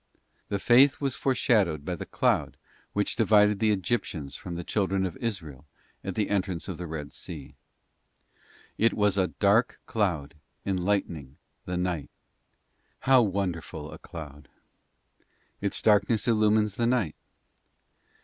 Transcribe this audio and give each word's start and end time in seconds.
hay" 0.15 0.19
The 0.49 0.57
faith 0.57 0.99
was 0.99 1.13
foreshadowed 1.13 1.85
by 1.85 1.93
the 1.93 2.07
cloud 2.07 2.57
which 2.93 3.15
divided 3.15 3.57
ae 3.57 3.67
the 3.67 3.71
Egyptians 3.71 4.35
from 4.35 4.55
the 4.55 4.63
children 4.63 5.05
of 5.05 5.15
Israel 5.17 5.67
at 6.03 6.15
the 6.15 6.31
entrance 6.31 6.67
of 6.67 6.79
the 6.79 6.87
Red 6.87 7.13
Sea.' 7.13 7.53
It 8.79 8.93
was 8.95 9.15
a 9.19 9.27
dark 9.27 9.79
cloud 9.85 10.33
enlightening 10.65 11.37
the 11.65 11.77
night.' 11.77 12.09
* 12.61 12.99
How 13.07 13.21
wonderful 13.21 13.91
a 13.91 13.99
cloud!— 13.99 14.47
its 15.61 15.79
darkness 15.83 16.27
illumines 16.27 16.77
the 16.77 16.87
night. 16.87 17.13